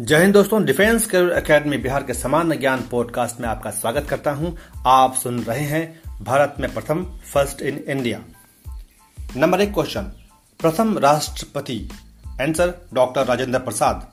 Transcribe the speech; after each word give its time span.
जय 0.00 0.20
हिंद 0.20 0.34
दोस्तों, 0.34 0.64
defence 0.64 1.06
career 1.06 1.30
academy 1.30 1.76
Bihar 1.76 2.02
के 2.02 2.14
समान 2.14 2.58
ज्ञान 2.58 2.80
पॉडकास्ट 2.90 3.40
में 3.40 3.48
आपका 3.48 3.70
स्वागत 3.70 4.06
करता 4.10 4.30
हूँ। 4.30 4.56
आप 4.86 5.14
सुन 5.14 5.40
रहे 5.40 5.64
हैं 5.64 6.02
भारत 6.24 6.54
में 6.60 6.74
प्रथम 6.74 7.04
फ़र्स्ट 7.04 7.62
इन 7.62 7.76
इंडिया। 7.76 8.20
नंबर 9.36 9.60
एक 9.60 9.74
क्वेश्चन, 9.74 10.02
प्रथम 10.60 10.98
राष्ट्रपति, 10.98 11.88
answer 12.40 12.88
doctor 12.94 13.24
Rajendra 13.24 13.58
Prasad. 13.58 14.12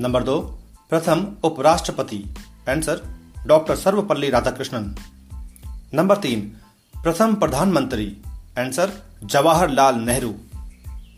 Number 0.00 0.22
दो, 0.22 0.58
प्रथम 0.90 1.36
उपराष्ट्रपति, 1.44 2.34
answer 2.68 3.02
doctor 3.46 3.76
Sarvepalli 3.76 4.30
Radhakrishnan. 4.30 4.96
Number 5.94 6.16
तीन, 6.16 6.56
प्रथम 7.02 7.34
प्रधानमंत्री, 7.34 8.16
आंसर 8.58 8.92
जवाहरलाल 9.24 9.94
नेहरू। 9.94 10.34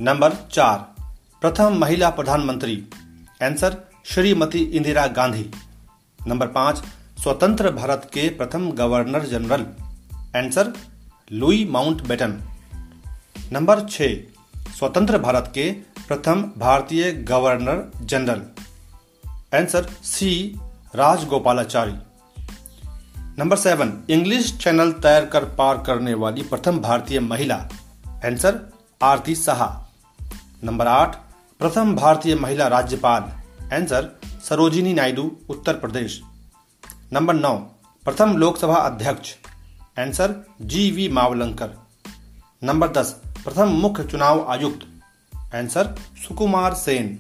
नंबर 0.01 0.33
चार, 0.53 1.03
प्रथम 1.41 1.79
महिला 1.79 2.11
प्रधानमंत्री, 2.11 2.87
आंसर 3.43 3.90
श्रीमती 4.05 4.59
इंदिरा 4.59 5.07
गांधी। 5.07 5.51
नंबर 6.27 6.47
पाँच, 6.47 6.77
स्वतंत्र 7.23 7.71
भारत 7.71 8.11
के 8.15 8.29
प्रथम 8.29 8.71
governor 8.71 9.27
general. 9.27 9.67
Answer 10.37 10.73
Louis 11.33 11.69
Mountbatten 12.03 12.41
number 13.53 13.81
छ, 13.81 14.03
स्वतंत्र 14.79 15.19
भारत 15.19 15.53
के 15.55 15.73
प्रथम 16.09 16.53
भारतीय 16.59 17.13
governor 17.13 17.91
general. 18.03 18.43
Answer 19.59 19.85
C 19.85 20.61
Rajagopalachari. 20.95 21.95
Number 23.39 23.57
seven 23.57 24.05
English 24.11 24.59
Channel 24.59 24.93
तैर 24.93 25.27
कर 25.27 25.45
पार 25.45 25.79
करने 25.79 26.15
वाली 26.15 26.43
प्रथम 26.43 26.79
भारतीय 26.79 27.21
महिला। 27.21 27.69
आंसर 28.09 28.73
आरती 29.03 29.35
साहा। 29.35 29.89
नंबर 30.65 30.87
आठ, 30.87 31.17
प्रथम 31.59 31.97
भारतीय 31.97 32.35
महिला 32.35 32.69
राज्यपाल। 32.69 33.40
आंसर 33.73 34.07
सरोजिनी 34.49 34.93
नायडू 34.93 35.25
उत्तर 35.51 35.75
प्रदेश 35.79 36.21
नंबर 37.13 37.35
नौ 37.35 37.55
प्रथम 38.07 38.37
लोकसभा 38.37 38.77
अध्यक्ष 38.87 39.35
answer 39.99 40.35
G 40.73 40.91
V 40.91 41.07
Mavalankar 41.09 41.71
number 42.63 42.89
दस 42.93 43.13
प्रथम 43.45 43.75
मुख्य 43.83 44.05
चुनाव 44.05 44.45
आयुक्त 44.53 44.87
answer 45.55 45.95
Sukumar 46.23 46.75
Sen 46.75 47.13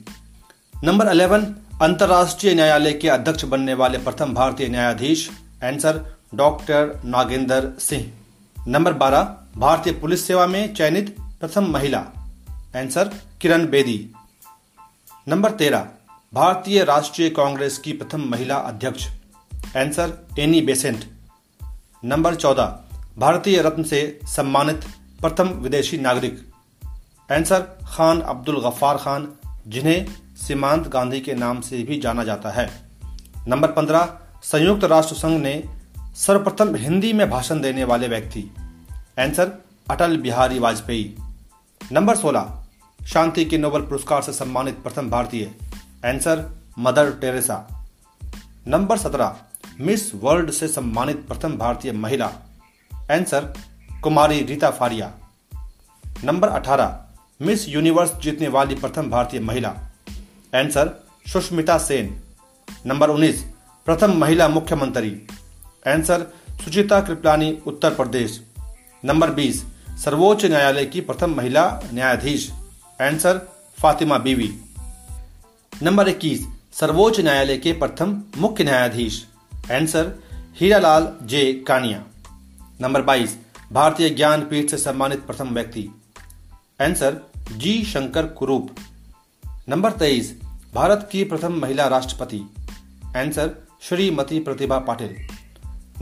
number 0.74 1.06
eleven 1.06 1.44
अंतर्राष्ट्रीय 1.82 2.54
न्यायालय 2.54 2.92
के 3.02 3.08
अध्यक्ष 3.08 3.44
बनने 3.52 3.74
वाले 3.74 3.98
प्रथम 3.98 4.34
भारतीय 4.34 4.68
न्यायाधीश 4.68 5.28
answer 5.64 6.02
doctor 6.34 6.92
Nagendra 7.06 7.72
Singh 7.80 8.68
number 8.68 8.92
बारह 9.04 9.22
भारतीय 9.58 9.92
पुलिस 10.00 10.26
सेवा 10.26 10.46
में 10.46 10.74
चयनित 10.74 11.16
प्रथम 11.40 11.70
महिला 11.72 12.04
आंसर 12.76 13.14
किरण 13.40 13.70
बेदी 13.70 13.98
नंबर 15.28 15.50
तेरह 15.54 15.88
भारतीय 16.34 16.84
राष्ट्रीय 16.84 17.30
कांग्रेस 17.30 17.78
की 17.78 17.92
प्रथम 17.92 18.20
महिला 18.20 18.56
अध्यक्ष। 18.56 19.08
आंसर 19.76 20.26
एनी 20.38 20.60
बेसेंट 20.60 21.04
नंबर 22.04 22.34
चौदह, 22.34 22.80
भारतीय 23.18 23.62
रत्न 23.62 23.82
से 23.82 24.20
सम्मानित 24.24 24.80
प्रथम 25.20 25.48
विदेशी 25.48 25.98
नागरिक। 25.98 26.52
आंसर 27.32 27.78
खान 27.84 28.20
अब्दुल 28.20 28.60
गफ्फार 28.60 28.96
खान, 28.96 29.32
जिन्हें 29.68 30.06
सीमांत 30.36 30.88
गांधी 30.88 31.20
के 31.20 31.34
नाम 31.34 31.60
से 31.60 31.82
भी 31.82 32.00
जाना 32.00 32.24
जाता 32.24 32.50
है। 32.50 32.90
नंबर 33.48 33.72
पंद्रह, 33.72 34.18
संयुक्त 34.42 34.84
राष्ट्र 34.84 35.14
संघ 35.14 35.42
ने 35.42 35.64
सर्वप्रथम 36.16 36.74
हिंदी 36.74 37.12
में 37.12 37.30
भाषण 37.30 37.60
देने 37.60 37.84
वाले 37.84 38.08
व्यक्ति। 38.08 38.50
आंसर 39.18 39.64
अटल 39.90 40.16
बिहारी 40.16 40.58
वाजपेयी। 40.58 41.16
नंबर 41.92 42.16
सोलह, 42.16 42.66
शांति 43.06 43.44
के 43.44 43.58
नोबेल 43.58 43.82
पुरस्कार 43.82 44.22
से 44.22 44.32
सम्मानित 44.32 44.82
प्रथम 44.82 45.10
भारतीय। 45.10 45.54
आंसर 46.06 46.44
मदर 46.78 47.10
टेरेसा 47.12 47.86
नंबर 48.68 48.98
सत्रह 48.98 49.36
मिस 49.80 50.14
वर्ल्ड 50.14 50.50
से 50.50 50.68
सम्मानित 50.68 51.16
प्रथम 51.28 51.56
भारतीय 51.56 51.92
महिला। 51.92 52.26
आंसर 52.92 53.54
कुमारी 54.02 54.42
रीता 54.42 54.70
फारिया 54.70 55.12
नंबर 56.24 56.48
अठारह 56.48 57.04
मिस 57.42 57.68
यूनिवर्स 57.68 58.14
जीतने 58.14 58.48
वाली 58.48 58.74
प्रथम 58.74 59.10
भारतीय 59.10 59.40
महिला। 59.40 59.68
आंसर 60.54 61.04
सुष्मिता 61.32 61.78
सेन 61.78 62.22
नंबर 62.86 63.10
उन्नीस, 63.10 63.44
प्रथम 63.86 64.12
महिला 64.12 64.48
मुख्यमंत्री। 64.48 65.26
आंसर 65.86 66.26
सुचिता 66.64 67.00
कृपलानी 67.00 67.58
उत्तर 67.66 67.94
प्रदेश। 67.94 68.40
नंबर 69.04 69.30
बीस, 69.30 69.64
सर्वोच्च 70.04 70.44
न्यायालय 70.44 70.84
की 70.84 71.00
प्रथम 71.00 71.34
महिला 71.34 71.80
न्यायाधीश। 71.92 72.50
आंसर 73.00 73.38
फातिमा 73.78 74.18
बीवी 74.18 74.60
नंबर 75.82 76.08
21 76.08 76.46
सर्वोच्च 76.72 77.20
न्यायालय 77.20 77.56
के 77.56 77.72
प्रथम 77.72 78.22
मुख्य 78.38 78.64
न्यायाधीश। 78.64 79.26
Answer 79.72 80.22
Hiralal 80.56 81.16
J 81.22 81.64
Kania. 81.68 82.04
Number 82.80 83.02
22 83.02 83.38
भारतीय 83.72 84.10
ज्ञानपीठ 84.10 84.70
से 84.70 84.76
सम्मानित 84.76 85.26
प्रथम 85.26 85.48
व्यक्ति। 85.48 85.88
आंसर 86.82 87.20
जी 87.56 87.84
शंकर 87.84 88.26
कुरूप। 88.26 88.74
नंबर 89.68 89.92
23 89.92 90.40
भारत 90.74 91.08
की 91.12 91.24
प्रथम 91.24 91.52
महिला 91.52 91.86
राष्ट्रपति। 91.86 92.42
आंसर 93.16 93.68
श्रीमती 93.82 94.40
प्रतिभा 94.40 94.78
पाटिल। 94.78 95.16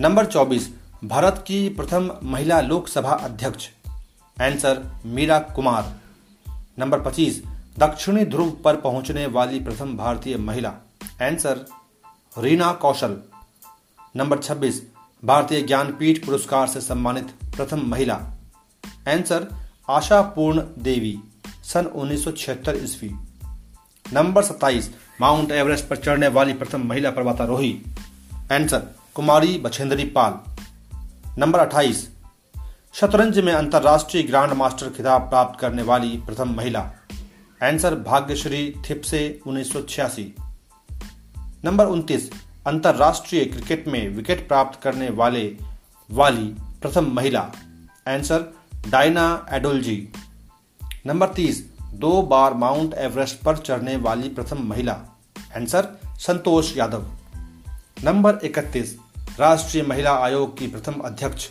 नंबर 0.01 0.27
24 0.27 0.75
भारत 1.05 1.45
की 1.47 1.69
प्रथम 1.69 2.17
महिला 2.23 2.61
लोकसभा 2.61 3.11
अध्यक्ष। 3.11 3.69
आंसर 4.43 5.03
मीरा 5.07 5.39
कुमार। 5.39 5.97
नंबर 6.78 7.01
25 7.01 7.43
दक्षिणी 7.78 8.25
ध्रुव 8.25 8.50
पर 8.50 8.77
पहुँचने 8.77 9.27
वाली 9.27 9.61
प्रथम 9.61 9.97
भारतीय 9.97 10.37
महिला। 10.37 10.69
आंसर 11.22 11.66
रीना 12.39 12.72
कौशल। 12.72 13.19
नंबर 14.16 14.39
26 14.39 14.83
भारतीय 15.25 15.62
ज्ञानपीठ 15.62 16.27
पुरस्कार 16.27 16.69
से 16.69 16.81
सम्मानित 16.81 17.28
प्रथम 17.56 17.81
महिला। 17.81 18.15
आंसर 19.09 19.69
आशा 19.91 20.22
पूर्ण 20.22 20.62
देवी, 20.78 21.19
सन 21.65 21.87
1976 21.87 22.77
ईस्वी। 22.84 23.15
नंबर 24.12 24.43
27 24.43 24.95
माउंट 25.21 25.50
एवरेस्ट 25.50 25.89
पर 25.89 25.97
चढ़ने 25.97 26.28
वाली 26.28 26.53
प्रथम 26.53 26.83
महिला 26.83 27.10
पर्वतारोही। 27.10 27.83
आंसर 28.53 28.83
कुमारी 29.15 29.59
बछेंद्री 29.59 30.05
पाल। 30.05 30.34
नंबर 31.39 31.59
28 31.59 32.10
शतरंज 32.95 33.39
में 33.39 33.53
अंतर्राष्ट्रीय 33.53 34.22
ग्रांड 34.22 34.53
मास्टर 34.53 34.91
खिताब 34.91 35.22
प्राप्त 35.22 35.60
करने 35.60 35.83
वाली 35.83 36.09
प्रथम 36.09 36.49
महिला। 36.56 36.93
आंसर 37.63 37.95
भाग्यश्री 37.95 38.75
थिप्से 38.91 39.41
उन्नीस 39.47 39.73
नंबर 41.65 41.87
29 41.87 42.31
अंतर्राष्ट्रीय 42.67 43.45
क्रिकेट 43.45 43.89
में 43.89 44.09
विकेट 44.09 44.49
प्राप्त 44.49 44.83
करने 44.83 45.11
वाले 45.11 45.57
वाली 46.11 46.57
प्रथम 46.83 47.13
महिला। 47.13 47.41
आंसर 48.09 48.55
डायना 48.89 49.47
एडोलजी 49.51 50.09
नंबर 51.07 51.29
30 51.29 51.73
दो 51.95 52.23
बार 52.23 52.55
माउंट 52.55 52.95
एवरेस्ट 52.95 53.41
पर 53.41 53.57
चढ़ने 53.57 53.97
वाली 53.97 54.29
प्रथम 54.29 54.59
महिला। 54.59 54.93
आंसर 55.57 56.01
संतोष 56.07 56.77
यादव। 56.77 57.11
नंबर 58.05 58.39
31 58.45 58.97
राष्ट्रीय 59.39 59.83
महिला 59.83 60.13
आयोग 60.13 60.59
की 60.59 60.67
प्रथम 60.67 60.93
अध्यक्ष। 60.93 61.49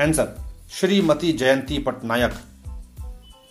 आंसर 0.00 0.42
श्रीमती 0.70 1.32
जयंती 1.32 1.78
पटनायक। 1.78 2.32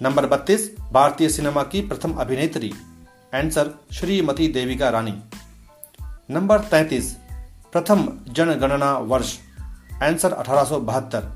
नंबर 0.01 0.25
32 0.25 0.69
भारतीय 0.91 1.29
सिनेमा 1.29 1.63
की 1.63 1.81
प्रथम 1.81 2.13
अभिनेत्री 2.13 2.73
आंसर 3.35 3.79
श्रीमती 3.93 4.47
देविका 4.47 4.89
रानी। 4.89 5.23
नंबर 6.29 6.59
33 6.59 7.17
प्रथम 7.71 8.19
जनगणना 8.29 8.97
वर्ष 8.97 9.37
आंसर 10.03 10.33
अठारह 10.33 10.63
सौ 10.63 10.79
बहत्तर। 10.79 11.29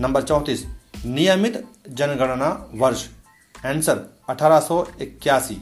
नंबर 0.00 0.22
34 0.22 0.66
नियमित 1.06 1.68
जनगणना 1.88 2.70
वर्ष 2.74 3.06
आंसर 3.66 4.18
अठारह 4.28 4.60
सौ 4.60 4.86
इक्यासी। 5.00 5.54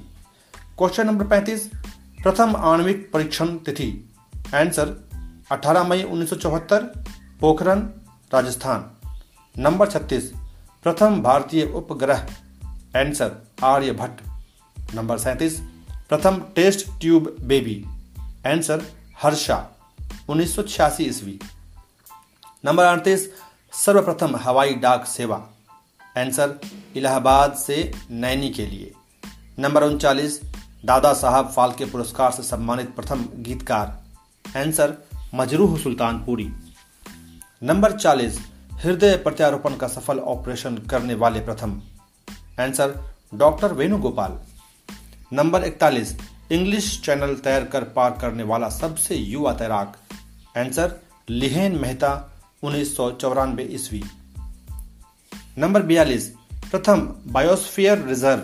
क्वेश्चन 0.78 1.06
नंबर 1.06 1.26
35 1.26 1.70
प्रथम 2.22 2.56
आणविक 2.56 3.10
परीक्षण 3.12 3.56
तिथि 3.58 4.14
आंसर 4.54 5.08
18 5.52 5.84
मई 5.84 6.02
उन्नीस 6.02 6.30
पोखरन 7.40 7.78
राजस्थान। 8.34 8.90
नंबर 9.58 9.90
छत्तीस 9.90 10.32
प्रथम 10.86 11.22
भारतीय 11.22 11.64
उपग्रह 11.64 12.18
आंसर 12.96 13.46
आर्यभट्ट। 13.64 14.20
नंबर 14.94 15.18
सैंतीस, 15.18 15.60
प्रथम 16.08 16.42
test 16.56 17.00
tube 17.00 17.36
baby 17.40 17.84
answer 18.46 18.86
Harsha, 19.22 19.70
उन्नीस 20.28 20.58
ईस्वी। 21.00 21.40
नंबर 22.64 22.84
अड़तीस, 22.84 23.32
सर्वप्रथम 23.72 24.36
हवाई 24.36 24.74
डाक 24.74 25.04
सेवा 25.04 25.36
आंसर 26.18 26.60
इलाहाबाद 26.96 27.52
से 27.52 27.92
नैनी 28.10 28.50
के 28.50 28.66
लिए। 28.66 28.92
नंबर 29.58 29.84
उनचालीस, 29.84 30.40
दादा 30.84 31.12
साहब 31.12 31.52
फाल्के 31.52 31.84
पुरस्कार 31.84 32.30
से 32.30 32.42
सम्मानित 32.42 32.96
प्रथम 32.96 33.28
गीतकार 33.36 34.02
आंसर 34.56 35.08
मजरूह 35.34 35.78
सुल्तानपुरी। 35.78 36.52
नंबर 37.62 37.92
चालीस 37.92 38.55
हृदय 38.76 39.16
प्रत्यारोपण 39.16 39.76
का 39.76 39.88
सफल 39.88 40.18
ऑपरेशन 40.18 40.76
करने 40.78 41.14
वाले 41.14 41.40
प्रथम। 41.40 41.82
Answer 42.60 43.14
doctor 43.34 43.72
Venugopal. 43.72 44.38
नंबर 45.32 45.64
इकतालीस 45.64 46.16
इंग्लिश 46.52 47.00
चैनल 47.04 47.34
तैर 47.34 47.64
कर 47.64 47.84
पार 47.84 48.18
करने 48.20 48.42
वाला 48.42 48.68
सबसे 48.68 49.16
युवा 49.16 49.52
तैराक। 49.52 49.96
आंसर 50.58 51.00
लिहेन 51.30 51.78
मेहता 51.78 52.32
उन्नीस 52.62 52.96
सौ 52.96 53.10
चौरानबे 53.10 53.62
ईस्वी। 53.62 54.04
नंबर 55.58 55.82
बयालीस, 55.82 56.26
प्रथम 56.70 57.00
biosphere 57.26 58.04
reserve 58.04 58.42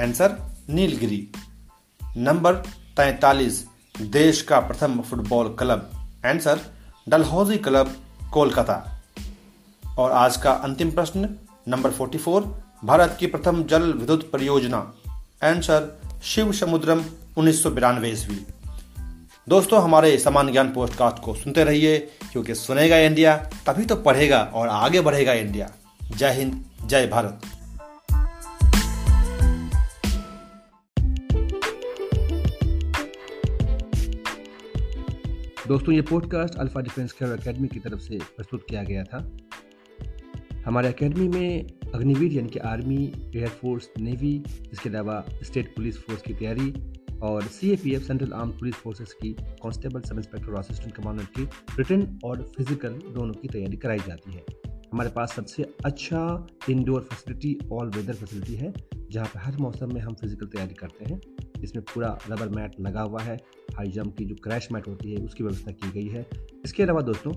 answer 0.00 0.36
Nilgiri 0.68 1.28
number 2.16 2.54
तैतालीस, 2.96 3.66
देश 4.00 4.42
का 4.42 4.60
प्रथम 4.60 5.00
football 5.00 5.48
club. 5.48 5.90
Answer 6.26 6.60
Dalhousie 7.08 7.58
club 7.58 7.96
Kolkata. 8.32 8.95
और 9.98 10.12
आज 10.12 10.36
का 10.36 10.52
अंतिम 10.52 10.90
प्रश्न, 10.90 11.36
नंबर 11.68 11.90
44 11.90 12.42
भारत 12.84 13.16
की 13.20 13.26
प्रथम 13.26 13.64
जल 13.64 13.92
विद्युत 13.92 14.30
परियोजना। 14.30 14.94
आंसर 15.44 16.00
शिव 16.22 16.52
समुद्रम 16.52 17.04
उन्नीस 17.36 17.62
सौ 17.62 17.70
बिरानवे 17.70 18.10
ईस्वी। 18.10 18.46
दोस्तों, 19.48 19.82
हमारे 19.82 20.18
समान 20.18 20.52
ज्ञान 20.52 20.72
पोस्टकास्ट 20.72 21.22
को 21.22 21.34
सुनते 21.34 21.64
रहिए, 21.64 21.98
क्योंकि 22.32 22.54
सुनेगा 22.54 22.96
इंडिया, 22.96 23.36
तभी 23.36 23.84
तो 23.84 23.96
पढ़ेगा 23.96 24.42
और 24.54 24.68
आगे 24.68 25.00
बढ़ेगा 25.00 25.32
इंडिया। 25.32 25.70
जय 26.16 26.30
हिंद, 26.30 26.64
जय 26.86 27.06
भारत। 27.06 27.40
दोस्तों, 35.68 35.94
ये 35.94 36.00
podcast 36.00 36.54
alpha 36.54 36.80
defence 36.80 37.12
care 37.12 37.32
academy 37.32 37.68
की 37.68 37.78
तरफ़ 37.78 38.00
से 38.00 38.18
प्रस्तुत 38.18 38.64
किया 38.68 38.82
गया 38.82 39.04
था। 39.04 39.30
हमारे 40.66 40.88
एकेडमी 40.88 41.26
में 41.28 41.66
अग्निवीर 41.94 42.32
यानी 42.32 42.48
कि 42.48 42.58
आर्मी 42.68 42.96
एयरफोर्स 43.34 43.88
नेवी 43.98 44.32
इसके 44.72 44.88
अलावा 44.88 45.24
स्टेट 45.42 45.68
पुलिस 45.76 45.98
फोर्स 45.98 46.22
की 46.22 46.34
तैयारी 46.34 46.72
और 47.22 47.42
C 47.48 47.70
A 47.72 47.76
P 47.82 47.92
F 47.94 48.02
central 48.02 48.32
arm 48.32 48.50
police 48.52 48.74
forces 48.74 49.12
की 49.20 49.32
कांस्टेबल 49.62 50.00
सब 50.08 50.16
इंस्पेक्टर 50.18 50.52
और 50.52 50.58
असिस्टेंट 50.58 50.94
कमांडेंट 50.94 51.28
की 51.28 51.44
रिटर्न 51.78 52.18
और 52.24 52.42
फ़िज़िकल 52.56 52.98
दोनों 53.14 53.34
की 53.34 53.48
तैयारी 53.48 53.76
कराई 53.76 53.98
जाती 53.98 54.32
है। 54.32 54.44
हमारे 54.92 55.10
पास 55.10 55.34
सबसे 55.36 55.66
अच्छा 55.84 56.24
indoor 56.70 57.06
facility 57.10 57.58
all 57.72 57.90
weather 57.96 58.14
facility 58.14 58.54
है, 58.54 58.72
जहाँ 59.10 59.26
पर 59.26 59.40
हर 59.40 59.56
मौसम 59.60 59.94
में 59.94 60.00
हम 60.00 60.14
फ़िज़िकल 60.14 60.46
तैयारी 60.46 60.74
करते 60.74 61.12
हैं। 61.12 61.20
इसमें 61.62 61.84
पूरा 61.84 62.16
रबर 62.30 62.48
मैट 62.56 62.80
लगा 62.80 63.02
हुआ 63.02 63.22
है 63.22 63.36
हाई 63.76 63.90
जंप 63.90 64.16
की 64.18 64.24
जो 64.24 64.34
क्रैश 64.44 64.68
मैट 64.72 64.88
होती 64.88 65.12
है, 65.12 65.24
उसकी 65.24 65.44
व्यवस्था 65.44 65.72
की 65.72 65.92
गई 65.92 66.08
है। 66.08 66.26
इसके 66.64 66.82
अलावा 66.82 67.00
दोस्तों, 67.02 67.32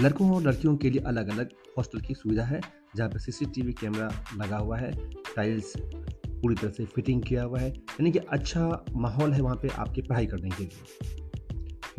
लड़कों 0.00 0.30
और 0.34 0.42
लड़कियों 0.42 0.76
के 0.76 0.90
लिए 0.90 1.00
अलग 1.06 1.30
अलग 1.30 1.48
हॉस्टल 1.80 2.00
की 2.00 2.14
सुविधा 2.14 2.44
है, 2.44 2.60
जहाँ 2.96 3.08
पर 3.10 3.18
सीसीटीवी 3.18 3.72
कैमरा 3.72 4.08
लगा 4.36 4.56
हुआ 4.58 4.76
है 4.78 4.90
टाइल्स 5.36 5.72
पूरी 5.78 6.54
तरह 6.54 6.70
से 6.70 6.84
फिटिंग 6.86 7.22
किया 7.22 7.42
हुआ 7.42 7.58
है, 7.60 7.68
यानी 7.68 8.10
कि 8.12 8.18
अच्छा 8.18 8.84
माहौल 8.96 9.32
है 9.32 9.40
वहाँ 9.40 9.56
पे 9.62 9.68
आपकी 9.68 10.02
पढ़ाई 10.02 10.26
करने 10.26 10.50
के 10.50 10.64
लिए। 10.64 11.18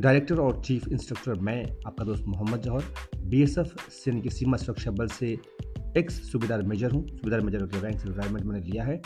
डायरेक्टर 0.02 0.40
और 0.40 0.62
चीफ 0.66 0.88
इंस्ट्रक्टर 0.88 1.40
मैं, 1.40 1.64
आपका 1.88 2.06
दोस्त 2.06 2.24
Mohammad 2.28 2.62
Jauhar 2.62 2.84
B 3.26 3.42
S 3.44 3.58
F 3.58 3.74
यानी 4.08 4.22
कि 4.22 4.30
सीमा 4.30 4.58
सुरक्षा 4.58 4.92
बल 4.92 5.08
से 5.10 5.38
एक्स 5.98 6.22
सूबेदार 6.32 6.62
मेजर 6.64 6.92
हूँ, 6.92 7.08
सूबेदार 7.08 7.42
मेजर 7.42 7.66
के 7.66 7.82
रैंक 7.82 8.00
से 8.00 8.10
रिटायरमेंट 8.10 8.46
मैंने 8.46 8.66
लिया 8.66 8.84
है। 8.84 9.02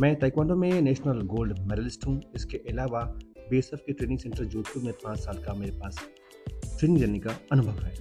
मैं 0.00 0.14
ताइक्वांडो 0.18 0.56
में 0.56 0.80
नेशनल 0.82 1.20
गोल्ड 1.26 1.58
मेडलिस्ट 1.68 2.06
हूँ, 2.06 2.20
इसके 2.36 2.62
अलावा 2.70 3.04
बी 3.50 3.58
एस 3.58 3.70
एफ़ 3.74 3.80
के 3.86 3.92
ट्रेनिंग 3.92 4.18
सेंटर 4.18 4.44
जोधपुर 4.44 4.82
में 4.82 4.92
पाँच 5.04 5.18
साल 5.18 5.42
का 5.44 5.54
मेरे 5.54 5.78
पास 5.78 6.06
ट्रेनिंग 6.78 7.00
देने 7.00 7.18
का 7.18 7.38
अनुभव 7.52 7.84
है। 7.84 7.94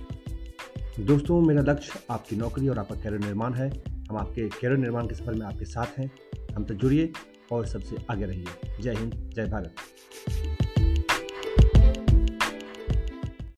दोस्तों, 1.00 1.42
मेरा 1.42 1.62
लक्ष्य 1.62 2.00
आपकी 2.10 2.36
नौकरी 2.36 2.68
और 2.68 2.80
आपका 2.80 2.96
कैरियर 2.96 3.22
निर्माण 3.22 3.54
है। 3.54 3.70
हम 4.10 4.18
आपके 4.18 4.48
कैरियर 4.50 4.78
निर्माण 4.78 5.08
के 5.08 5.16
सफ़र 5.16 5.34
में 5.34 5.46
आपके 5.46 5.66
साथ 5.66 6.00
हैं। 6.00 6.12
हम 6.56 6.64
तो 6.64 6.74
जुड़िए 6.74 7.12
और 7.52 7.66
सबसे 7.66 7.96
आगे 8.12 8.26
रहिए। 8.26 8.82
जय 8.82 8.94
हिंद, 8.94 9.32
जय 9.36 9.46
भारत। 9.46 9.76